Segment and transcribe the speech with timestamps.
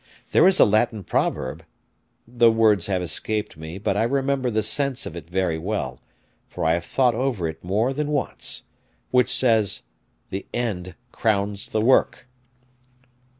[0.31, 1.63] There is a Latin proverb
[2.27, 5.99] the words have escaped me, but I remember the sense of it very well,
[6.47, 8.63] for I have thought over it more than once
[9.11, 9.83] which says,
[10.31, 12.27] 'The end crowns the work!